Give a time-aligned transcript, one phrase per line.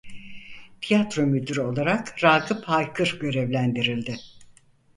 [0.81, 4.17] Tiyatro müdürü olarak Ragıp Haykır görevlendirildi.